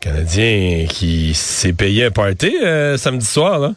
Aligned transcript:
Canadien 0.00 0.86
qui 0.88 1.34
s'est 1.34 1.74
payé 1.74 2.06
un 2.06 2.10
party 2.10 2.56
euh, 2.62 2.96
samedi 2.96 3.26
soir, 3.26 3.58
là. 3.58 3.74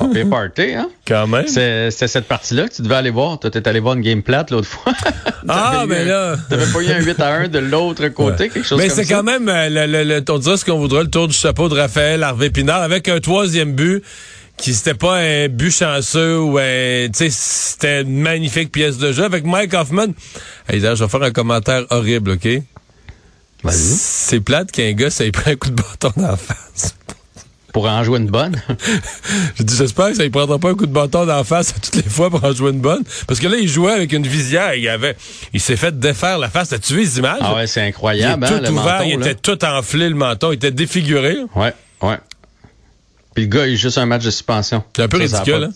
Un 0.00 0.28
party, 0.28 0.74
hein? 0.74 0.90
Quand 1.08 1.26
même. 1.26 1.48
C'est 1.48 1.90
cette 1.90 2.28
partie-là 2.28 2.68
que 2.68 2.74
tu 2.74 2.82
devais 2.82 2.96
aller 2.96 3.10
voir. 3.10 3.40
Toi, 3.40 3.50
t'es 3.50 3.66
allé 3.66 3.80
voir 3.80 3.94
une 3.94 4.02
game 4.02 4.22
plate 4.22 4.50
l'autre 4.50 4.68
fois. 4.68 4.92
ah, 5.48 5.84
mais 5.88 6.04
ben 6.04 6.08
là. 6.08 6.36
T'avais 6.50 6.70
pas 6.70 6.80
eu 6.80 6.90
un 6.90 7.00
8 7.00 7.20
à 7.20 7.32
1 7.32 7.48
de 7.48 7.58
l'autre 7.58 8.06
côté, 8.08 8.50
quelque 8.50 8.66
chose 8.66 8.78
mais 8.78 8.88
comme 8.88 8.96
ça? 8.96 9.00
Mais 9.00 9.06
c'est 9.06 9.14
quand 9.14 9.22
même, 9.22 9.48
euh, 9.48 9.86
le, 9.86 10.04
le, 10.04 10.24
on 10.28 10.38
dirait 10.38 10.58
ce 10.58 10.66
qu'on 10.66 10.78
voudra, 10.78 11.02
le 11.02 11.08
tour 11.08 11.26
du 11.26 11.34
chapeau 11.34 11.70
de 11.70 11.74
Raphaël 11.74 12.22
Harvey 12.22 12.50
Pinard 12.50 12.82
avec 12.82 13.08
un 13.08 13.20
troisième 13.20 13.72
but 13.72 14.04
qui 14.58 14.74
c'était 14.74 14.94
pas 14.94 15.16
un 15.16 15.48
but 15.48 15.70
chanceux 15.70 16.38
ou 16.38 16.58
un, 16.58 17.06
tu 17.06 17.12
sais, 17.14 17.30
c'était 17.30 18.02
une 18.02 18.20
magnifique 18.20 18.70
pièce 18.70 18.98
de 18.98 19.10
jeu 19.10 19.24
avec 19.24 19.44
Mike 19.44 19.72
Hoffman. 19.72 20.08
Hey, 20.68 20.80
je 20.80 21.02
vais 21.02 21.08
faire 21.08 21.22
un 21.22 21.30
commentaire 21.30 21.84
horrible, 21.88 22.32
OK? 22.32 22.62
C'est 23.70 24.40
plate 24.40 24.72
qu'un 24.72 24.92
gars, 24.92 25.10
ça 25.10 25.24
ait 25.24 25.32
pris 25.32 25.52
un 25.52 25.56
coup 25.56 25.70
de 25.70 25.74
bâton 25.74 26.12
dans 26.16 26.28
la 26.28 26.36
face. 26.36 26.94
Pour 27.72 27.86
en 27.86 28.04
jouer 28.04 28.18
une 28.18 28.28
bonne? 28.28 28.60
je 29.56 29.62
dis, 29.62 29.74
j'espère 29.76 30.08
que 30.08 30.16
ça 30.16 30.24
ne 30.24 30.28
prendra 30.28 30.58
pas 30.58 30.70
un 30.70 30.74
coup 30.74 30.84
de 30.84 30.92
bâton 30.92 31.24
dans 31.24 31.36
la 31.36 31.44
face 31.44 31.72
toutes 31.72 31.94
les 32.04 32.10
fois 32.10 32.28
pour 32.28 32.44
en 32.44 32.52
jouer 32.52 32.70
une 32.70 32.80
bonne. 32.80 33.02
Parce 33.26 33.40
que 33.40 33.48
là, 33.48 33.56
il 33.56 33.68
jouait 33.68 33.92
avec 33.92 34.12
une 34.12 34.26
visière. 34.26 34.74
Il 34.74 34.86
avait, 34.88 35.16
il 35.54 35.60
s'est 35.60 35.76
fait 35.76 35.98
défaire 35.98 36.38
la 36.38 36.50
face. 36.50 36.72
As-tu 36.72 36.94
vu 36.94 37.00
les 37.00 37.18
images? 37.18 37.38
Ah 37.40 37.54
ouais, 37.54 37.66
c'est 37.66 37.80
incroyable. 37.80 38.46
Il 38.46 38.52
hein, 38.52 38.58
tout 38.58 38.72
ouvert, 38.72 38.98
menton, 38.98 39.04
il 39.06 39.12
était 39.14 39.34
tout 39.34 39.64
enflé, 39.64 40.08
le 40.10 40.14
menton. 40.14 40.50
Il 40.50 40.56
était 40.56 40.70
défiguré. 40.70 41.38
Ouais, 41.54 41.72
ouais. 42.02 42.18
Puis 43.34 43.44
le 43.44 43.50
gars, 43.50 43.66
il 43.66 43.72
a 43.72 43.76
juste 43.76 43.96
un 43.96 44.04
match 44.04 44.24
de 44.24 44.30
suspension. 44.30 44.84
C'est 44.94 45.04
un 45.04 45.08
peu 45.08 45.16
ridicule, 45.16 45.70
hein? 45.70 45.72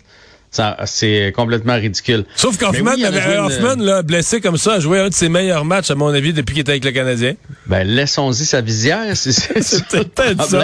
C'est 0.84 1.32
complètement 1.34 1.74
ridicule. 1.74 2.24
Sauf 2.34 2.56
qu'Hoffman, 2.58 2.94
oui, 2.94 3.84
là, 3.84 4.02
blessé 4.02 4.40
comme 4.40 4.56
ça, 4.56 4.74
a 4.74 4.80
joué 4.80 5.00
un 5.00 5.08
de 5.08 5.14
ses 5.14 5.28
meilleurs 5.28 5.64
matchs, 5.64 5.90
à 5.90 5.94
mon 5.94 6.08
avis, 6.08 6.32
depuis 6.32 6.54
qu'il 6.54 6.60
était 6.62 6.72
avec 6.72 6.84
le 6.84 6.92
Canadien. 6.92 7.34
Ben, 7.66 7.86
laissons-y 7.86 8.44
sa 8.44 8.60
visière, 8.60 9.16
c'est 9.16 9.48
peut-être 9.88 10.44
ça. 10.44 10.62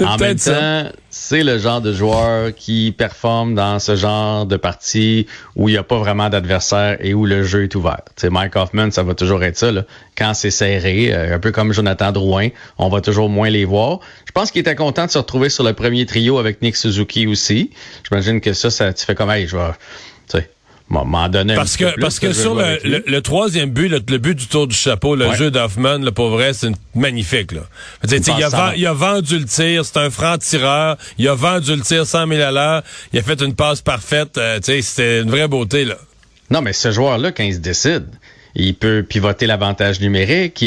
En 0.00 0.16
même 0.16 0.36
temps, 0.36 0.88
c'est 1.16 1.44
le 1.44 1.58
genre 1.58 1.80
de 1.80 1.92
joueur 1.92 2.52
qui 2.56 2.90
performe 2.90 3.54
dans 3.54 3.78
ce 3.78 3.94
genre 3.94 4.46
de 4.46 4.56
partie 4.56 5.28
où 5.54 5.68
il 5.68 5.72
n'y 5.72 5.78
a 5.78 5.84
pas 5.84 5.98
vraiment 5.98 6.28
d'adversaire 6.28 6.96
et 6.98 7.14
où 7.14 7.24
le 7.24 7.44
jeu 7.44 7.62
est 7.62 7.74
ouvert. 7.76 8.00
sais, 8.16 8.30
Mike 8.30 8.56
Hoffman, 8.56 8.90
ça 8.90 9.04
va 9.04 9.14
toujours 9.14 9.44
être 9.44 9.56
ça. 9.56 9.70
Quand 10.18 10.34
c'est 10.34 10.50
serré, 10.50 11.14
euh, 11.14 11.36
un 11.36 11.38
peu 11.38 11.52
comme 11.52 11.72
Jonathan 11.72 12.10
Drouin, 12.10 12.48
on 12.78 12.88
va 12.88 13.00
toujours 13.00 13.28
moins 13.28 13.48
les 13.48 13.64
voir. 13.64 14.00
Je 14.26 14.32
pense 14.32 14.50
qu'il 14.50 14.60
était 14.60 14.74
content 14.74 15.06
de 15.06 15.10
se 15.12 15.18
retrouver 15.18 15.50
sur 15.50 15.62
le 15.62 15.72
premier 15.72 16.04
trio 16.04 16.38
avec 16.38 16.62
Nick 16.62 16.74
Suzuki 16.74 17.28
aussi. 17.28 17.70
J'imagine 18.08 18.40
que 18.40 18.52
ça, 18.52 18.70
ça 18.70 18.92
tu 18.92 19.04
fais 19.04 19.14
comme, 19.14 19.30
hey, 19.30 19.46
je 19.46 19.56
vais, 19.56 20.50
m'en 20.88 21.28
donner 21.28 21.54
parce 21.54 21.76
que 21.76 21.98
parce 21.98 22.18
que 22.18 22.32
sur 22.32 22.54
le, 22.54 23.02
le, 23.06 23.20
troisième 23.22 23.70
but 23.70 23.88
le, 23.88 24.18
but 24.18 24.34
du 24.34 24.46
tour 24.46 24.66
du 24.66 24.76
chapeau 24.76 25.16
le 25.16 25.32
jeu 25.34 25.50
d'Hoffman 25.50 25.98
le 25.98 26.12
pour 26.12 26.28
vrai 26.30 26.52
c'est 26.52 26.72
magnifique 26.94 27.52
là. 27.52 27.62
Il 28.06 28.44
a, 28.54 28.74
il 28.76 28.86
a 28.86 28.92
vendu 28.92 29.38
le 29.38 29.46
tir 29.46 29.84
c'est 29.84 29.96
un 29.96 30.10
franc 30.10 30.38
tireur 30.38 30.96
il 31.18 31.26
a 31.28 31.34
vendu 31.34 31.74
le 31.74 31.82
tir 31.82 32.06
100 32.06 32.28
000 32.28 32.40
à 32.42 32.50
l'heure 32.50 32.82
il 33.12 33.18
a 33.18 33.22
fait 33.22 33.40
une 33.40 33.54
passe 33.54 33.80
parfaite 33.80 34.36
euh, 34.38 34.58
c'était 34.62 35.22
une 35.22 35.30
vraie 35.30 35.48
beauté 35.48 35.84
là. 35.84 35.96
Non 36.50 36.60
mais 36.60 36.72
ce 36.72 36.92
joueur 36.92 37.18
là 37.18 37.32
quand 37.32 37.44
il 37.44 37.54
se 37.54 37.60
décide 37.60 38.06
il 38.54 38.74
peut 38.74 39.02
pivoter 39.02 39.46
l'avantage 39.46 40.00
numérique. 40.00 40.64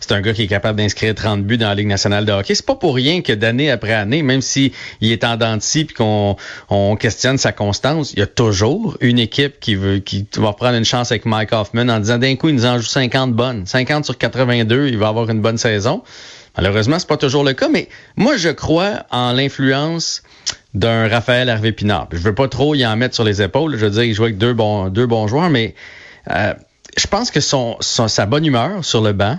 C'est 0.00 0.12
un 0.12 0.20
gars 0.20 0.32
qui 0.32 0.42
est 0.42 0.46
capable 0.46 0.78
d'inscrire 0.78 1.14
30 1.14 1.42
buts 1.44 1.58
dans 1.58 1.68
la 1.68 1.74
Ligue 1.74 1.86
nationale 1.86 2.24
de 2.24 2.32
hockey. 2.32 2.54
C'est 2.54 2.66
pas 2.66 2.74
pour 2.74 2.94
rien 2.94 3.22
que 3.22 3.32
d'année 3.32 3.70
après 3.70 3.92
année, 3.92 4.22
même 4.22 4.40
si 4.40 4.72
il 5.00 5.12
est 5.12 5.24
en 5.24 5.36
dents 5.36 5.58
puis 5.58 5.94
qu'on 5.94 6.36
on 6.70 6.96
questionne 6.96 7.38
sa 7.38 7.52
constance, 7.52 8.12
il 8.12 8.20
y 8.20 8.22
a 8.22 8.26
toujours 8.26 8.96
une 9.00 9.18
équipe 9.18 9.60
qui 9.60 9.74
veut 9.74 10.02
va 10.36 10.52
prendre 10.52 10.76
une 10.76 10.84
chance 10.84 11.10
avec 11.10 11.26
Mike 11.26 11.52
Hoffman 11.52 11.88
en 11.88 12.00
disant 12.00 12.18
d'un 12.18 12.36
coup, 12.36 12.48
il 12.48 12.54
nous 12.54 12.66
en 12.66 12.78
joue 12.78 12.84
50 12.84 13.32
bonnes. 13.32 13.66
50 13.66 14.04
sur 14.04 14.18
82, 14.18 14.88
il 14.88 14.98
va 14.98 15.08
avoir 15.08 15.28
une 15.30 15.40
bonne 15.40 15.58
saison. 15.58 16.02
Malheureusement, 16.56 16.98
c'est 16.98 17.08
pas 17.08 17.18
toujours 17.18 17.44
le 17.44 17.52
cas, 17.52 17.68
mais 17.68 17.88
moi, 18.16 18.36
je 18.36 18.48
crois 18.48 19.04
en 19.10 19.32
l'influence 19.32 20.22
d'un 20.74 21.08
Raphaël 21.08 21.48
Hervé 21.48 21.72
Pinard. 21.72 22.08
Je 22.12 22.18
veux 22.18 22.34
pas 22.34 22.48
trop 22.48 22.74
y 22.74 22.86
en 22.86 22.96
mettre 22.96 23.14
sur 23.14 23.24
les 23.24 23.42
épaules. 23.42 23.76
Je 23.76 23.84
veux 23.84 23.90
dire, 23.90 24.04
il 24.04 24.14
joue 24.14 24.24
avec 24.24 24.38
deux 24.38 24.54
bons, 24.54 24.88
deux 24.88 25.06
bons 25.06 25.26
joueurs, 25.28 25.50
mais 25.50 25.74
euh, 26.30 26.54
je 26.96 27.06
pense 27.06 27.30
que 27.30 27.40
son, 27.40 27.76
sa 27.80 28.26
bonne 28.26 28.44
humeur 28.44 28.84
sur 28.84 29.02
le 29.02 29.12
banc, 29.12 29.38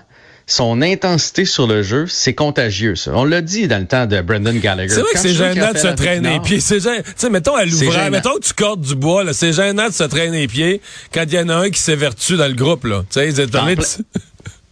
son 0.49 0.81
intensité 0.81 1.43
sur 1.43 1.67
le 1.67 1.83
jeu, 1.83 2.05
c'est 2.07 2.33
contagieux, 2.33 2.95
ça. 2.95 3.11
On 3.13 3.25
l'a 3.25 3.41
dit 3.41 3.67
dans 3.67 3.79
le 3.79 3.85
temps 3.85 4.05
de 4.05 4.21
Brendan 4.21 4.57
Gallagher. 4.57 4.93
C'est 4.93 5.01
vrai 5.01 5.11
que 5.13 5.19
c'est 5.19 5.33
gênant 5.33 5.73
de 5.73 5.77
se 5.77 5.87
traîner 5.87 6.33
les 6.33 6.39
pieds. 6.39 6.61
C'est 6.61 6.79
gênant. 6.79 7.01
Tu 7.03 7.13
sais, 7.17 7.29
mettons 7.29 7.55
à 7.55 7.65
l'ouvrage, 7.65 8.11
mettons 8.11 8.35
que 8.35 8.45
tu 8.45 8.53
cordes 8.53 8.81
du 8.81 8.95
bois, 8.95 9.25
là, 9.25 9.33
c'est 9.33 9.51
gênant 9.51 9.89
de 9.89 9.93
se 9.93 10.05
traîner 10.05 10.41
les 10.41 10.47
pieds 10.47 10.81
quand 11.13 11.23
il 11.27 11.33
y 11.33 11.39
en 11.39 11.49
a 11.49 11.55
un 11.55 11.69
qui 11.69 11.79
s'évertue 11.79 12.37
dans 12.37 12.47
le 12.47 12.53
groupe, 12.53 12.85
là. 12.85 13.03
Tu 13.09 13.19
sais, 13.19 13.29
ils 13.29 13.49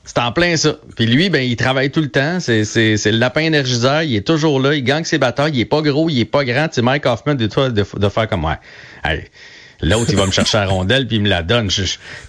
C'est 0.06 0.20
en 0.20 0.32
plein 0.32 0.56
ça. 0.56 0.78
Puis 0.96 1.08
lui, 1.08 1.30
ben, 1.30 1.40
il 1.40 1.56
travaille 1.56 1.92
tout 1.92 2.00
le 2.00 2.10
temps. 2.10 2.40
C'est, 2.40 2.64
c'est, 2.64 2.96
c'est 2.96 3.12
le 3.12 3.18
lapin 3.18 3.42
énergiseur. 3.42 4.04
Il 4.04 4.16
est 4.16 4.26
toujours 4.26 4.60
là. 4.60 4.76
Il 4.76 4.84
gagne 4.84 5.04
ses 5.04 5.18
batailles. 5.18 5.52
Il 5.56 5.60
est 5.60 5.66
pas 5.66 5.82
gros. 5.82 6.10
Il 6.10 6.20
est 6.20 6.26
pas 6.26 6.46
grand. 6.46 6.68
C'est 6.72 6.84
Mike 6.84 7.06
Hoffman 7.08 7.34
de 7.34 7.48
toi 7.48 7.70
de, 7.70 7.84
de, 7.84 8.10
faire 8.10 8.30
comme 8.30 8.46
ouais. 8.46 8.60
Allez, 9.02 9.26
L'autre, 9.82 10.10
il 10.10 10.18
va 10.18 10.26
me 10.26 10.32
chercher 10.32 10.58
la 10.58 10.68
rondelle 10.68 11.08
puis 11.08 11.18
il 11.18 11.24
me 11.24 11.30
la 11.30 11.44
donne. 11.44 11.70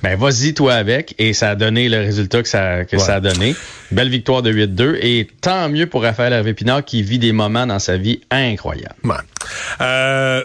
ben, 0.03 0.17
vas-y, 0.17 0.55
toi 0.55 0.75
avec. 0.75 1.15
Et 1.19 1.33
ça 1.33 1.51
a 1.51 1.55
donné 1.55 1.89
le 1.89 1.99
résultat 1.99 2.43
que 2.43 2.49
ça, 2.49 2.85
que 2.85 2.99
ça 2.99 3.17
a 3.17 3.21
donné. 3.21 3.55
Belle 3.91 4.09
victoire 4.09 4.43
de 4.43 4.53
8-2. 4.53 4.99
Et 5.01 5.29
tant 5.41 5.69
mieux 5.69 5.87
pour 5.87 6.03
Raphaël 6.03 6.33
Hervé 6.33 6.55
Pinard 6.55 6.85
qui 6.85 7.03
vit 7.03 7.19
des 7.19 7.33
moments 7.33 7.67
dans 7.67 7.79
sa 7.79 7.97
vie 7.97 8.21
incroyables. 8.31 8.97
Euh, 9.81 10.43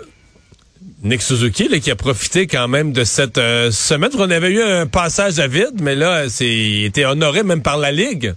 Nick 1.04 1.22
Suzuki, 1.22 1.68
là, 1.68 1.80
qui 1.80 1.90
a 1.90 1.96
profité 1.96 2.48
quand 2.48 2.68
même 2.68 2.94
de 2.94 3.04
cette 3.04 3.38
euh, 3.38 3.72
semaine. 3.72 4.12
On 4.18 4.30
avait 4.30 4.52
eu 4.52 4.62
un 4.62 4.86
passage 4.86 5.40
à 5.40 5.48
vide, 5.48 5.82
mais 5.82 5.96
là, 5.96 6.30
c'est 6.30 6.82
été 6.84 7.06
honoré 7.06 7.44
même 7.44 7.62
par 7.62 7.78
la 7.78 7.92
Ligue. 7.92 8.34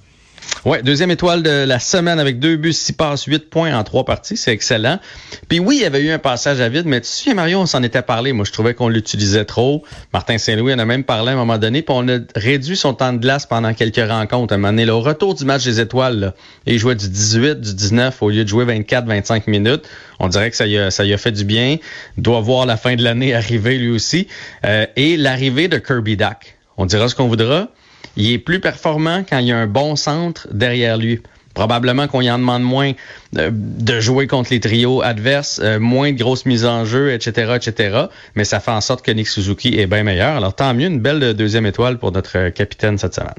Ouais, 0.65 0.83
deuxième 0.83 1.11
étoile 1.11 1.43
de 1.43 1.65
la 1.67 1.79
semaine 1.79 2.19
avec 2.19 2.39
deux 2.39 2.57
buts, 2.57 2.73
six 2.73 2.95
passes, 2.95 3.25
huit 3.25 3.51
points 3.51 3.77
en 3.77 3.85
trois 3.85 4.07
parties, 4.07 4.39
c'est 4.39 4.51
excellent. 4.51 4.99
Puis 5.47 5.61
oui, 5.61 5.77
il 5.77 5.83
y 5.83 5.85
avait 5.85 6.01
eu 6.01 6.11
un 6.11 6.19
passage 6.19 6.59
à 6.63 6.71
vide, 6.71 6.87
mais 6.87 7.03
tu 7.03 7.09
sais, 7.09 7.35
Mario, 7.35 7.59
on 7.59 7.67
s'en 7.67 7.83
était 7.83 8.01
parlé. 8.01 8.33
Moi, 8.33 8.47
je 8.47 8.53
trouvais 8.53 8.73
qu'on 8.73 8.89
l'utilisait 8.89 9.45
trop. 9.45 9.85
Martin 10.15 10.39
Saint-Louis 10.39 10.73
en 10.73 10.79
a 10.79 10.87
même 10.87 11.05
parlé 11.05 11.31
à 11.31 11.33
un 11.35 11.37
moment 11.37 11.59
donné, 11.59 11.83
puis 11.83 11.95
on 11.95 12.09
a 12.09 12.19
réduit 12.35 12.79
son 12.79 12.95
temps 12.95 13.13
de 13.13 13.19
glace 13.19 13.45
pendant 13.45 13.75
quelques 13.75 14.09
rencontres. 14.09 14.55
À 14.55 14.57
un 14.57 14.59
moment 14.59 14.73
donné, 14.73 14.91
retour 14.91 15.35
du 15.35 15.45
match 15.45 15.65
des 15.65 15.81
étoiles, 15.81 16.19
là, 16.19 16.35
il 16.65 16.79
jouait 16.79 16.95
du 16.95 17.11
18, 17.11 17.61
du 17.61 17.75
19 17.75 18.23
au 18.23 18.31
lieu 18.31 18.45
de 18.45 18.49
jouer 18.49 18.65
24, 18.65 19.07
25 19.07 19.47
minutes. 19.49 19.87
On 20.19 20.29
dirait 20.29 20.51
que 20.51 20.57
ça 20.57 20.67
y 20.67 20.79
a, 20.79 20.91
ça 20.91 21.05
y 21.05 21.13
a 21.13 21.19
fait 21.19 21.33
du 21.33 21.45
bien. 21.45 21.77
Doit 22.17 22.41
voir 22.41 22.65
la 22.65 22.79
fin 22.79 22.97
de 22.97 23.03
l'année 23.03 23.35
arriver 23.35 23.77
lui 23.77 23.91
aussi. 23.91 24.29
Euh, 24.65 24.87
et 24.97 25.19
l'arrivée 25.19 25.69
de 25.69 25.77
Kirby 25.77 26.17
Duck. 26.17 26.57
On 26.79 26.87
dira 26.87 27.09
ce 27.11 27.15
qu'on 27.15 27.29
voudra 27.29 27.69
il 28.17 28.33
est 28.33 28.39
plus 28.39 28.61
performant 28.61 29.25
quand 29.29 29.39
il 29.39 29.47
y 29.47 29.53
a 29.53 29.57
un 29.57 29.67
bon 29.67 29.97
centre 29.97 30.47
derrière 30.51 30.97
lui. 30.97 31.21
Probablement 31.55 32.09
qu'on 32.09 32.21
y 32.21 32.31
en 32.31 32.39
demande 32.39 32.65
moins 32.65 32.93
euh, 33.39 33.51
de 33.53 34.01
jouer 34.01 34.27
contre 34.27 34.51
les 34.51 34.59
trios 34.59 35.03
adverses, 35.03 35.61
euh, 35.63 35.79
moins 35.79 36.11
de 36.11 36.19
grosses 36.19 36.47
mises 36.47 36.65
en 36.65 36.85
jeu, 36.85 37.13
etc., 37.13 37.53
etc. 37.55 38.07
Mais 38.35 38.45
ça 38.45 38.59
fait 38.59 38.73
en 38.73 38.81
sorte 38.81 39.05
que 39.05 39.13
Nick 39.13 39.29
Suzuki 39.29 39.79
est 39.79 39.87
bien 39.87 40.03
meilleur. 40.03 40.37
Alors 40.37 40.55
tant 40.55 40.75
mieux, 40.75 40.89
une 40.89 40.99
belle 40.99 41.35
deuxième 41.35 41.67
étoile 41.67 41.99
pour 41.99 42.11
notre 42.11 42.49
capitaine 42.49 42.99
cette 42.99 43.15
semaine. 43.15 43.35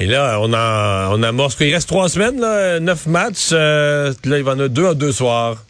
Et 0.00 0.06
là, 0.06 0.38
on 0.40 0.52
a 0.54 1.10
on 1.12 1.48
Il 1.60 1.74
reste 1.74 1.88
trois 1.88 2.08
semaines, 2.08 2.40
neuf 2.82 3.06
matchs. 3.06 3.50
Euh, 3.52 4.14
là, 4.24 4.38
il 4.38 4.42
va 4.44 4.52
en 4.52 4.54
avoir 4.54 4.70
deux 4.70 4.86
à 4.86 4.94
deux 4.94 5.12
soirs. 5.12 5.62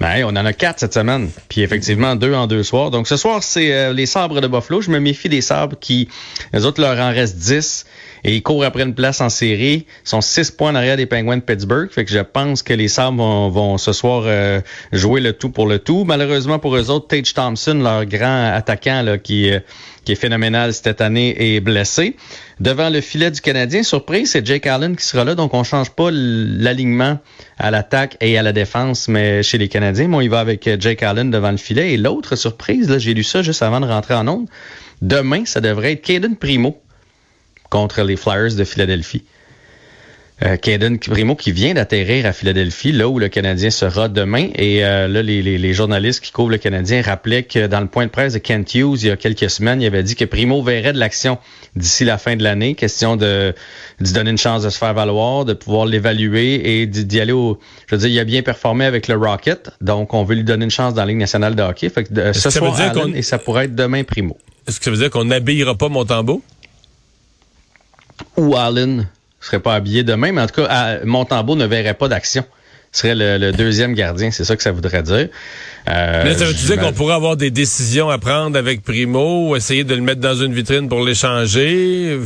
Ben, 0.00 0.24
on 0.24 0.30
en 0.30 0.44
a 0.44 0.52
quatre 0.52 0.80
cette 0.80 0.94
semaine. 0.94 1.30
Puis 1.48 1.62
effectivement, 1.62 2.16
deux 2.16 2.34
en 2.34 2.46
deux 2.46 2.62
soirs. 2.62 2.90
Donc 2.90 3.06
ce 3.06 3.16
soir, 3.16 3.42
c'est 3.42 3.72
euh, 3.72 3.92
les 3.92 4.06
sabres 4.06 4.40
de 4.40 4.48
Buffalo. 4.48 4.80
Je 4.80 4.90
me 4.90 4.98
méfie 4.98 5.28
des 5.28 5.40
sabres 5.40 5.76
qui, 5.78 6.08
les 6.52 6.64
autres, 6.64 6.80
leur 6.80 6.98
en 6.98 7.10
reste 7.10 7.36
dix. 7.36 7.86
Et 8.24 8.34
ils 8.34 8.42
courent 8.42 8.64
après 8.64 8.82
une 8.82 8.94
place 8.94 9.20
en 9.20 9.28
série. 9.28 9.86
Ils 10.04 10.08
sont 10.08 10.20
six 10.20 10.50
points 10.50 10.70
en 10.70 10.74
arrière 10.74 10.96
des 10.96 11.06
Penguins 11.06 11.36
de 11.36 11.42
Pittsburgh. 11.42 11.90
Fait 11.90 12.04
que 12.04 12.10
je 12.10 12.20
pense 12.20 12.62
que 12.62 12.72
les 12.72 12.88
sabres 12.88 13.50
vont, 13.50 13.76
ce 13.78 13.92
soir 13.92 14.22
euh, 14.26 14.60
jouer 14.92 15.20
le 15.20 15.34
tout 15.34 15.50
pour 15.50 15.66
le 15.66 15.78
tout. 15.78 16.04
Malheureusement 16.04 16.58
pour 16.58 16.76
eux 16.76 16.90
autres, 16.90 17.06
Tage 17.08 17.34
Thompson, 17.34 17.74
leur 17.74 18.06
grand 18.06 18.52
attaquant. 18.54 19.04
Euh, 19.06 19.62
qui 20.04 20.12
est 20.12 20.16
phénoménal 20.16 20.72
cette 20.72 21.00
année, 21.00 21.56
est 21.56 21.60
blessé. 21.60 22.16
Devant 22.60 22.90
le 22.90 23.00
filet 23.00 23.30
du 23.30 23.40
Canadien, 23.40 23.82
surprise, 23.82 24.32
c'est 24.32 24.46
Jake 24.46 24.66
Allen 24.66 24.96
qui 24.96 25.04
sera 25.04 25.24
là, 25.24 25.34
donc 25.34 25.54
on 25.54 25.64
change 25.64 25.90
pas 25.90 26.10
l'alignement 26.12 27.18
à 27.58 27.70
l'attaque 27.70 28.16
et 28.20 28.38
à 28.38 28.42
la 28.42 28.52
défense, 28.52 29.08
mais 29.08 29.42
chez 29.42 29.58
les 29.58 29.68
Canadiens, 29.68 30.08
bon, 30.08 30.20
il 30.20 30.30
va 30.30 30.40
avec 30.40 30.68
Jake 30.78 31.02
Allen 31.02 31.30
devant 31.30 31.50
le 31.50 31.56
filet. 31.56 31.94
Et 31.94 31.96
l'autre 31.96 32.36
surprise, 32.36 32.88
là, 32.88 32.98
j'ai 32.98 33.14
lu 33.14 33.24
ça 33.24 33.42
juste 33.42 33.62
avant 33.62 33.80
de 33.80 33.86
rentrer 33.86 34.14
en 34.14 34.28
onde, 34.28 34.46
demain, 35.02 35.44
ça 35.46 35.60
devrait 35.60 35.92
être 35.92 36.02
Caden 36.02 36.36
Primo 36.36 36.80
contre 37.74 38.02
les 38.02 38.14
Flyers 38.14 38.54
de 38.54 38.62
Philadelphie. 38.62 39.24
Euh, 40.44 40.56
Caden 40.56 40.96
Primo 41.00 41.34
qui 41.34 41.50
vient 41.50 41.74
d'atterrir 41.74 42.24
à 42.24 42.32
Philadelphie, 42.32 42.92
là 42.92 43.08
où 43.08 43.18
le 43.18 43.28
Canadien 43.28 43.70
sera 43.70 44.08
demain. 44.08 44.48
Et 44.54 44.84
euh, 44.84 45.08
là, 45.08 45.22
les, 45.22 45.42
les, 45.42 45.72
journalistes 45.72 46.22
qui 46.22 46.30
couvrent 46.30 46.52
le 46.52 46.58
Canadien 46.58 47.02
rappelaient 47.02 47.42
que 47.42 47.66
dans 47.66 47.80
le 47.80 47.88
point 47.88 48.06
de 48.06 48.10
presse 48.10 48.34
de 48.34 48.38
Kent 48.38 48.74
Hughes, 48.76 49.02
il 49.02 49.08
y 49.08 49.10
a 49.10 49.16
quelques 49.16 49.50
semaines, 49.50 49.82
il 49.82 49.86
avait 49.86 50.04
dit 50.04 50.14
que 50.14 50.24
Primo 50.24 50.62
verrait 50.62 50.92
de 50.92 51.00
l'action 51.00 51.38
d'ici 51.74 52.04
la 52.04 52.16
fin 52.16 52.36
de 52.36 52.44
l'année. 52.44 52.76
Question 52.76 53.16
de 53.16 53.52
lui 53.98 54.12
donner 54.12 54.30
une 54.30 54.38
chance 54.38 54.62
de 54.62 54.70
se 54.70 54.78
faire 54.78 54.94
valoir, 54.94 55.44
de 55.44 55.52
pouvoir 55.52 55.86
l'évaluer 55.86 56.80
et 56.80 56.86
d'y 56.86 57.20
aller 57.20 57.32
au... 57.32 57.58
Je 57.88 57.96
veux 57.96 58.00
dire, 58.02 58.10
il 58.10 58.18
a 58.20 58.24
bien 58.24 58.42
performé 58.42 58.84
avec 58.84 59.08
le 59.08 59.16
Rocket, 59.16 59.70
donc 59.80 60.14
on 60.14 60.22
veut 60.22 60.36
lui 60.36 60.44
donner 60.44 60.64
une 60.64 60.70
chance 60.70 60.94
dans 60.94 61.02
la 61.02 61.08
Ligue 61.08 61.18
nationale 61.18 61.56
de 61.56 61.62
hockey. 61.62 61.88
Fait 61.88 62.04
que, 62.04 62.32
ce 62.32 62.50
soir, 62.50 62.80
Allen, 62.80 63.16
et 63.16 63.22
ça 63.22 63.38
pourrait 63.38 63.64
être 63.64 63.74
demain 63.74 64.04
Primo. 64.04 64.38
Est-ce 64.68 64.78
que 64.78 64.84
ça 64.84 64.90
veut 64.92 64.96
dire 64.96 65.10
qu'on 65.10 65.24
n'habillera 65.24 65.74
pas 65.74 65.88
Montembeau? 65.88 66.40
Ou 68.36 68.56
Allen 68.56 69.06
serait 69.40 69.60
pas 69.60 69.74
habillé 69.74 70.02
demain, 70.02 70.32
mais 70.32 70.42
en 70.42 70.46
tout 70.46 70.62
cas, 70.62 71.00
Montembeau 71.04 71.56
ne 71.56 71.66
verrait 71.66 71.94
pas 71.94 72.08
d'action. 72.08 72.44
Serait 72.92 73.14
le, 73.16 73.50
deuxième 73.50 73.94
gardien, 73.94 74.30
c'est 74.30 74.44
ça 74.44 74.54
que 74.54 74.62
ça 74.62 74.70
voudrait 74.70 75.02
dire. 75.02 75.28
Euh, 75.88 76.22
mais 76.24 76.34
ça 76.34 76.44
veut 76.44 76.54
dire 76.54 76.78
qu'on 76.78 76.92
pourrait 76.92 77.14
avoir 77.14 77.36
des 77.36 77.50
décisions 77.50 78.08
à 78.08 78.18
prendre 78.18 78.56
avec 78.56 78.82
Primo 78.82 79.48
ou 79.48 79.56
essayer 79.56 79.82
de 79.82 79.96
le 79.96 80.00
mettre 80.00 80.20
dans 80.20 80.36
une 80.36 80.54
vitrine 80.54 80.88
pour 80.88 81.04
l'échanger? 81.04 82.20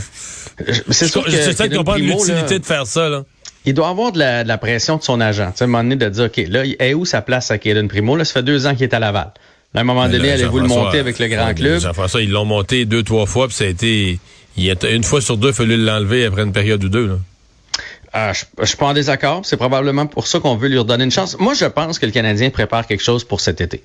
C'est 0.90 1.08
sûr 1.08 1.24
que 1.24 1.30
je 1.30 1.74
qu'on 1.74 1.84
pas 1.84 1.96
l'utilité 1.96 2.58
de 2.58 2.66
faire 2.66 2.86
ça. 2.86 3.08
Là. 3.08 3.24
Il 3.64 3.72
doit 3.72 3.88
avoir 3.88 4.12
de 4.12 4.18
la, 4.18 4.58
pression 4.58 4.98
de 4.98 5.02
son 5.02 5.22
agent. 5.22 5.52
Tu 5.52 5.58
sais, 5.58 5.64
à 5.64 5.66
un 5.66 5.68
moment 5.68 5.82
donné, 5.84 5.96
de 5.96 6.08
dire, 6.08 6.24
OK, 6.24 6.36
là, 6.48 6.62
est 6.64 6.94
où 6.94 7.06
sa 7.06 7.22
place 7.22 7.50
à 7.50 7.56
Kaden 7.56 7.88
Primo? 7.88 8.16
Là, 8.16 8.26
ça 8.26 8.34
fait 8.34 8.42
deux 8.42 8.66
ans 8.66 8.74
qu'il 8.74 8.82
est 8.82 8.94
à 8.94 8.98
Laval. 8.98 9.32
à 9.74 9.80
un 9.80 9.84
moment 9.84 10.06
donné, 10.06 10.32
allez-vous 10.32 10.60
le 10.60 10.68
monter 10.68 10.98
avec 10.98 11.18
le 11.18 11.28
grand 11.28 11.54
club? 11.54 11.80
Jean-François, 11.80 12.20
ils 12.20 12.30
l'ont 12.30 12.44
monté 12.44 12.84
deux, 12.84 13.02
trois 13.02 13.24
fois, 13.24 13.48
puis 13.48 13.56
ça 13.56 13.64
a 13.64 13.68
été 13.68 14.18
il 14.58 14.70
a 14.70 14.90
une 14.90 15.04
fois 15.04 15.20
sur 15.20 15.36
deux, 15.36 15.48
il 15.48 15.54
fallu 15.54 15.76
l'enlever 15.76 16.24
après 16.24 16.42
une 16.42 16.52
période 16.52 16.82
ou 16.84 16.88
deux. 16.88 17.06
Là. 17.06 17.18
Ah, 18.12 18.32
je, 18.32 18.44
je 18.60 18.66
suis 18.66 18.76
pas 18.76 18.86
en 18.86 18.94
désaccord. 18.94 19.42
C'est 19.44 19.56
probablement 19.56 20.06
pour 20.06 20.26
ça 20.26 20.40
qu'on 20.40 20.56
veut 20.56 20.68
lui 20.68 20.78
redonner 20.78 21.04
une 21.04 21.10
chance. 21.10 21.38
Moi, 21.38 21.54
je 21.54 21.66
pense 21.66 21.98
que 21.98 22.06
le 22.06 22.12
Canadien 22.12 22.50
prépare 22.50 22.86
quelque 22.86 23.02
chose 23.02 23.24
pour 23.24 23.40
cet 23.40 23.60
été. 23.60 23.82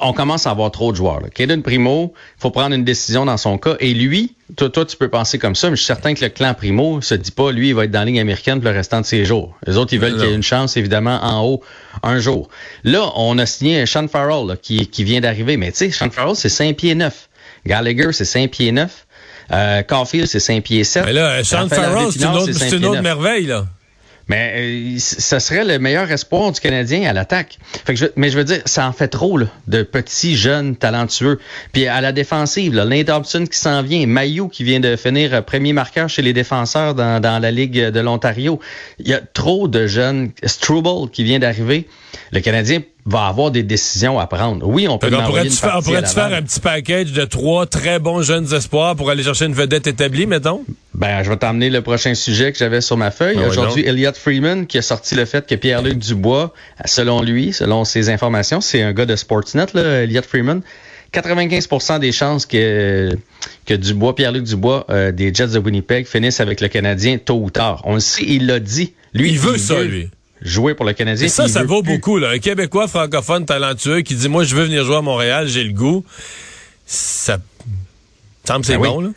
on 0.00 0.12
commence 0.12 0.46
à 0.46 0.50
avoir 0.50 0.70
trop 0.70 0.92
de 0.92 0.96
joueurs. 0.96 1.20
Là. 1.20 1.28
Primo, 1.62 2.14
il 2.16 2.40
faut 2.40 2.50
prendre 2.50 2.74
une 2.74 2.84
décision 2.84 3.26
dans 3.26 3.36
son 3.36 3.58
cas. 3.58 3.76
Et 3.80 3.92
lui, 3.92 4.34
toi, 4.56 4.70
toi, 4.70 4.86
tu 4.86 4.96
peux 4.96 5.08
penser 5.08 5.38
comme 5.38 5.54
ça, 5.54 5.68
mais 5.68 5.76
je 5.76 5.82
suis 5.82 5.86
certain 5.86 6.14
que 6.14 6.24
le 6.24 6.30
clan 6.30 6.54
Primo 6.54 7.02
se 7.02 7.14
dit 7.14 7.32
pas, 7.32 7.52
lui, 7.52 7.68
il 7.68 7.74
va 7.74 7.84
être 7.84 7.90
dans 7.90 8.00
la 8.00 8.06
ligne 8.06 8.20
américaine 8.20 8.60
pour 8.60 8.70
le 8.70 8.76
restant 8.76 9.02
de 9.02 9.06
ses 9.06 9.26
jours. 9.26 9.54
Les 9.66 9.76
autres, 9.76 9.92
ils 9.92 10.00
veulent 10.00 10.16
qu'il 10.16 10.28
y 10.28 10.32
ait 10.32 10.34
une 10.34 10.42
chance, 10.42 10.78
évidemment, 10.78 11.22
en 11.22 11.44
haut 11.44 11.62
un 12.02 12.18
jour. 12.18 12.48
Là, 12.82 13.12
on 13.16 13.36
a 13.38 13.44
signé 13.44 13.84
Sean 13.84 14.08
Farrell 14.08 14.56
qui, 14.62 14.86
qui 14.86 15.04
vient 15.04 15.20
d'arriver. 15.20 15.58
Mais 15.58 15.70
tu 15.70 15.78
sais, 15.78 15.90
Sean 15.90 16.10
Farrell, 16.10 16.34
c'est 16.34 16.48
5 16.48 16.76
pieds 16.76 16.94
9. 16.94 17.28
Gallagher, 17.66 18.12
c'est 18.12 18.24
5 18.24 18.50
pieds 18.50 18.72
9. 18.72 19.06
Euh, 19.52 19.82
Caulfield, 19.82 20.26
c'est 20.26 20.40
5 20.40 20.62
pieds 20.62 20.84
7. 20.84 21.04
Mais 21.04 21.12
là, 21.12 21.44
Sean 21.44 21.68
Farrell, 21.68 22.10
c'est 22.12 22.76
une, 22.76 22.86
autre, 22.86 23.02
merveille, 23.02 23.46
là. 23.46 23.66
Mais 24.28 24.54
euh, 24.56 24.98
ce 24.98 25.38
serait 25.38 25.64
le 25.64 25.78
meilleur 25.78 26.10
espoir 26.10 26.50
du 26.50 26.60
Canadien 26.60 27.08
à 27.08 27.12
l'attaque. 27.12 27.58
mais 28.16 28.30
je 28.30 28.38
veux 28.38 28.44
dire, 28.44 28.62
ça 28.64 28.88
en 28.88 28.92
fait 28.92 29.08
trop 29.08 29.36
là, 29.36 29.46
de 29.66 29.82
petits 29.82 30.34
jeunes 30.34 30.76
talentueux. 30.76 31.38
Puis 31.72 31.86
à 31.86 32.00
la 32.00 32.12
défensive, 32.12 32.74
là, 32.74 32.84
Lane 32.86 33.02
Dobson 33.02 33.44
qui 33.44 33.58
s'en 33.58 33.82
vient, 33.82 34.06
Mayou 34.06 34.48
qui 34.48 34.64
vient 34.64 34.80
de 34.80 34.96
finir 34.96 35.34
euh, 35.34 35.40
premier 35.42 35.74
marqueur 35.74 36.08
chez 36.08 36.22
les 36.22 36.32
défenseurs 36.32 36.94
dans, 36.94 37.20
dans 37.20 37.38
la 37.38 37.50
Ligue 37.50 37.78
de 37.78 38.00
l'Ontario. 38.00 38.60
Il 38.98 39.08
y 39.08 39.14
a 39.14 39.20
trop 39.20 39.68
de 39.68 39.86
jeunes. 39.86 40.30
Struble 40.44 41.10
qui 41.10 41.24
vient 41.24 41.38
d'arriver. 41.38 41.86
Le 42.32 42.40
Canadien 42.40 42.80
va 43.06 43.26
avoir 43.26 43.50
des 43.50 43.62
décisions 43.62 44.18
à 44.18 44.26
prendre. 44.26 44.66
Oui, 44.66 44.88
on 44.88 44.96
peut 44.96 45.10
on 45.12 45.22
pourrait, 45.24 45.48
faire, 45.50 45.80
pourrait 45.82 46.06
faire 46.06 46.32
un 46.32 46.42
petit 46.42 46.60
package 46.60 47.12
de 47.12 47.24
trois 47.24 47.66
très 47.66 47.98
bons 47.98 48.22
jeunes 48.22 48.52
espoirs 48.54 48.96
pour 48.96 49.10
aller 49.10 49.22
chercher 49.22 49.44
une 49.44 49.52
vedette 49.52 49.86
établie, 49.86 50.26
mettons? 50.26 50.64
Ben, 50.94 51.22
je 51.22 51.28
vais 51.28 51.36
t'emmener 51.36 51.68
le 51.68 51.82
prochain 51.82 52.14
sujet 52.14 52.50
que 52.52 52.58
j'avais 52.58 52.80
sur 52.80 52.96
ma 52.96 53.10
feuille. 53.10 53.38
Ah 53.42 53.48
Aujourd'hui, 53.48 53.84
Elliot 53.86 54.12
Freeman 54.14 54.66
qui 54.66 54.78
a 54.78 54.82
sorti 54.82 55.14
le 55.16 55.26
fait 55.26 55.46
que 55.46 55.54
Pierre-Luc 55.54 55.98
Dubois, 55.98 56.54
selon 56.86 57.20
lui, 57.20 57.52
selon 57.52 57.84
ses 57.84 58.08
informations, 58.08 58.62
c'est 58.62 58.80
un 58.80 58.92
gars 58.92 59.06
de 59.06 59.16
Sportsnet, 59.16 59.66
là, 59.74 60.02
Elliot 60.02 60.22
Freeman, 60.22 60.62
95% 61.12 62.00
des 62.00 62.10
chances 62.10 62.46
que, 62.46 63.10
que 63.66 63.74
Dubois, 63.74 64.14
Pierre-Luc 64.14 64.44
Dubois, 64.44 64.86
euh, 64.88 65.12
des 65.12 65.32
Jets 65.34 65.48
de 65.48 65.58
Winnipeg, 65.58 66.06
finissent 66.06 66.40
avec 66.40 66.60
le 66.62 66.68
Canadien 66.68 67.18
tôt 67.18 67.40
ou 67.40 67.50
tard. 67.50 67.82
On 67.84 67.94
le 67.94 68.00
sait, 68.00 68.24
il 68.26 68.46
l'a 68.46 68.60
dit. 68.60 68.94
Lui, 69.12 69.30
il 69.30 69.38
veut 69.38 69.58
ça, 69.58 69.82
lui 69.82 70.08
jouer 70.44 70.74
pour 70.74 70.84
le 70.84 70.92
Canadien. 70.92 71.26
ça, 71.28 71.48
ça 71.48 71.64
vaut 71.64 71.82
beaucoup. 71.82 72.18
Là. 72.18 72.30
Un 72.30 72.38
Québécois 72.38 72.86
francophone 72.86 73.46
talentueux 73.46 74.02
qui 74.02 74.14
dit, 74.14 74.28
moi, 74.28 74.44
je 74.44 74.54
veux 74.54 74.64
venir 74.64 74.84
jouer 74.84 74.96
à 74.96 75.02
Montréal, 75.02 75.48
j'ai 75.48 75.64
le 75.64 75.72
goût. 75.72 76.04
Ça 76.86 77.38
semble 78.44 78.64
c'est 78.64 78.76
ben 78.76 78.82
bon, 78.82 79.00
là. 79.00 79.08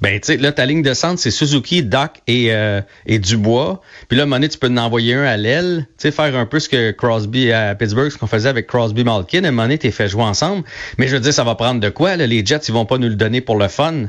Ben, 0.00 0.18
tu 0.18 0.26
sais, 0.26 0.36
là, 0.36 0.50
ta 0.50 0.66
ligne 0.66 0.82
de 0.82 0.94
centre, 0.94 1.20
c'est 1.20 1.30
Suzuki, 1.30 1.84
Doc 1.84 2.10
et, 2.26 2.52
euh, 2.52 2.80
et 3.06 3.20
Dubois. 3.20 3.80
Puis 4.08 4.18
là, 4.18 4.24
à 4.24 4.48
tu 4.48 4.58
peux 4.58 4.66
en 4.66 4.76
envoyer 4.76 5.14
un 5.14 5.22
à 5.22 5.36
l'aile. 5.36 5.86
Tu 5.96 6.02
sais, 6.02 6.10
faire 6.10 6.34
un 6.36 6.44
peu 6.44 6.58
ce 6.58 6.68
que 6.68 6.90
Crosby 6.90 7.52
à 7.52 7.76
Pittsburgh, 7.76 8.10
ce 8.10 8.18
qu'on 8.18 8.26
faisait 8.26 8.48
avec 8.48 8.66
Crosby 8.66 9.04
Malkin. 9.04 9.42
Moment 9.42 9.62
donné, 9.62 9.78
t'es 9.78 9.92
fait 9.92 10.08
jouer 10.08 10.24
ensemble. 10.24 10.64
Mais 10.98 11.06
je 11.06 11.14
veux 11.14 11.20
dire, 11.20 11.32
ça 11.32 11.44
va 11.44 11.54
prendre 11.54 11.80
de 11.80 11.88
quoi, 11.88 12.16
là? 12.16 12.26
Les 12.26 12.44
Jets, 12.44 12.62
ils 12.66 12.74
vont 12.74 12.84
pas 12.84 12.98
nous 12.98 13.08
le 13.08 13.14
donner 13.14 13.40
pour 13.40 13.56
le 13.56 13.68
fun. 13.68 14.06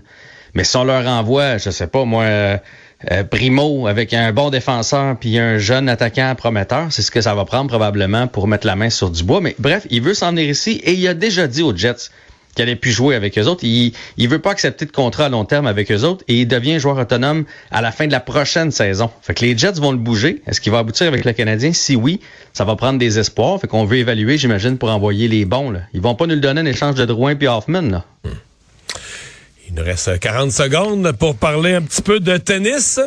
Mais 0.56 0.64
si 0.64 0.76
on 0.78 0.84
leur 0.84 1.06
envoie, 1.06 1.60
je 1.60 1.70
sais 1.70 1.88
pas, 1.88 2.06
moi, 2.06 2.60
euh, 3.12 3.24
Primo 3.24 3.88
avec 3.88 4.14
un 4.14 4.32
bon 4.32 4.50
défenseur 4.50 5.18
puis 5.20 5.38
un 5.38 5.58
jeune 5.58 5.90
attaquant 5.90 6.34
prometteur, 6.36 6.88
c'est 6.92 7.02
ce 7.02 7.12
que 7.12 7.22
ça 7.22 7.36
va 7.36 7.46
prendre 7.46 7.70
probablement 7.70 8.28
pour 8.28 8.48
mettre 8.48 8.68
la 8.68 8.76
main 8.76 8.90
sur 8.90 9.10
Dubois. 9.10 9.42
Mais 9.42 9.56
bref, 9.60 9.86
il 9.90 10.02
veut 10.02 10.14
s'en 10.14 10.32
venir 10.32 10.50
ici 10.50 10.82
et 10.84 10.94
il 10.94 11.08
a 11.08 11.14
déjà 11.14 11.48
dit 11.48 11.62
aux 11.62 11.76
Jets 11.76 12.10
qu'il 12.54 12.64
allait 12.64 12.76
plus 12.76 12.92
jouer 12.92 13.16
avec 13.16 13.38
eux 13.38 13.46
autres. 13.46 13.64
Il, 13.64 13.94
il 14.18 14.30
veut 14.30 14.40
pas 14.40 14.52
accepter 14.52 14.86
de 14.86 14.92
contrat 14.92 15.26
à 15.26 15.30
long 15.30 15.46
terme 15.46 15.68
avec 15.68 15.92
eux 15.92 16.04
autres 16.04 16.24
et 16.28 16.42
il 16.42 16.48
devient 16.48 16.80
joueur 16.80 16.98
autonome 16.98 17.46
à 17.72 17.82
la 17.82 17.92
fin 17.92 18.08
de 18.08 18.12
la 18.12 18.20
prochaine 18.20 18.72
saison. 18.72 19.10
Fait 19.22 19.34
que 19.34 19.44
les 19.44 19.58
Jets 19.58 19.74
vont 19.74 19.92
le 19.92 19.98
bouger. 19.98 20.42
Est-ce 20.48 20.62
qu'il 20.62 20.72
va 20.72 20.80
aboutir 20.80 21.08
avec 21.08 21.26
le 21.26 21.34
Canadien? 21.34 21.74
Si 21.74 21.96
oui, 21.96 22.20
ça 22.54 22.64
va 22.66 22.76
prendre 22.76 23.00
des 23.00 23.20
espoirs. 23.20 23.60
Fait 23.60 23.68
qu'on 23.68 23.86
veut 23.86 23.98
évaluer, 23.98 24.38
j'imagine, 24.38 24.78
pour 24.78 24.90
envoyer 24.90 25.28
les 25.28 25.46
bons. 25.46 25.72
Là. 25.72 25.82
Ils 25.94 26.02
vont 26.02 26.16
pas 26.16 26.28
nous 26.28 26.36
le 26.36 26.42
donner 26.42 26.62
en 26.62 26.66
échange 26.66 26.96
de 26.96 27.06
Drouin 27.06 27.36
puis 27.36 27.48
Hoffman. 27.48 27.82
Là. 27.82 28.06
Hmm. 28.24 28.30
Il 29.76 29.80
nous 29.80 29.86
reste 29.86 30.20
40 30.20 30.52
secondes 30.52 31.14
pour 31.14 31.36
parler 31.36 31.74
un 31.74 31.82
petit 31.82 32.04
peu 32.04 32.20
de 32.20 32.38
tennis. 32.38 33.00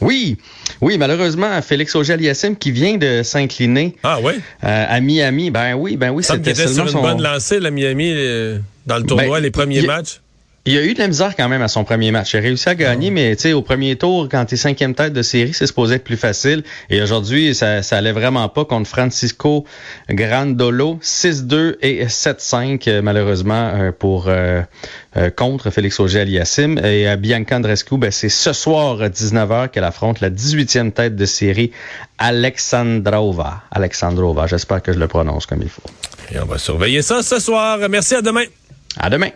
Oui, 0.00 0.36
oui, 0.80 0.98
malheureusement, 0.98 1.62
Félix 1.62 1.94
Auger-Aliassime 1.94 2.56
qui 2.56 2.72
vient 2.72 2.96
de 2.96 3.22
s'incliner 3.22 3.94
ah, 4.02 4.20
ouais? 4.20 4.34
Euh, 4.64 4.86
à 4.88 5.00
Miami. 5.00 5.52
Ben 5.52 5.74
oui, 5.74 5.96
ben 5.96 6.10
oui, 6.10 6.24
c'était 6.24 6.56
seulement 6.56 6.88
sur 6.88 6.98
une 6.98 7.04
bonne 7.04 7.22
lancée, 7.22 7.60
la 7.60 7.70
Miami, 7.70 8.10
euh, 8.12 8.58
dans 8.84 8.96
le 8.96 9.04
tournoi, 9.04 9.36
ben, 9.36 9.42
les 9.44 9.52
premiers 9.52 9.82
matchs. 9.82 10.20
Il 10.64 10.76
a 10.76 10.82
eu 10.82 10.92
de 10.92 10.98
la 10.98 11.08
misère 11.08 11.34
quand 11.34 11.48
même 11.48 11.62
à 11.62 11.68
son 11.68 11.84
premier 11.84 12.10
match. 12.10 12.34
Il 12.34 12.38
a 12.38 12.40
réussi 12.40 12.68
à 12.68 12.74
gagner, 12.74 13.08
ah. 13.08 13.12
mais 13.12 13.36
tu 13.36 13.42
sais, 13.42 13.52
au 13.54 13.62
premier 13.62 13.96
tour, 13.96 14.28
quand 14.30 14.44
tu 14.44 14.54
es 14.54 14.58
cinquième 14.58 14.94
tête 14.94 15.12
de 15.12 15.22
série, 15.22 15.54
c'est 15.54 15.66
supposé 15.66 15.94
être 15.94 16.04
plus 16.04 16.16
facile. 16.16 16.62
Et 16.90 17.00
aujourd'hui, 17.00 17.54
ça, 17.54 17.82
ça 17.82 17.96
allait 17.96 18.12
vraiment 18.12 18.48
pas 18.48 18.64
contre 18.64 18.88
Francisco 18.88 19.64
Grandolo. 20.10 20.98
6-2 21.02 21.76
et 21.80 22.04
7-5, 22.04 22.86
euh, 22.86 23.02
malheureusement, 23.02 23.72
euh, 23.74 23.92
pour 23.92 24.26
euh, 24.28 24.62
contre 25.36 25.70
Félix 25.70 25.98
Auger-Aliassime. 26.00 26.78
Et 26.84 27.06
à 27.06 27.16
Bianca 27.16 27.56
Andrescu, 27.56 27.96
ben, 27.96 28.10
c'est 28.10 28.28
ce 28.28 28.52
soir 28.52 29.00
à 29.00 29.08
19h 29.08 29.70
qu'elle 29.70 29.84
affronte 29.84 30.20
la 30.20 30.28
18e 30.28 30.92
tête 30.92 31.16
de 31.16 31.24
série, 31.24 31.72
Alexandrova. 32.18 33.62
Alexandrova, 33.70 34.46
j'espère 34.46 34.82
que 34.82 34.92
je 34.92 34.98
le 34.98 35.08
prononce 35.08 35.46
comme 35.46 35.62
il 35.62 35.70
faut. 35.70 35.82
Et 36.30 36.38
on 36.38 36.44
va 36.44 36.58
surveiller 36.58 37.00
ça 37.00 37.22
ce 37.22 37.38
soir. 37.38 37.78
Merci, 37.88 38.16
à 38.16 38.22
demain. 38.22 38.44
À 38.98 39.08
demain. 39.08 39.30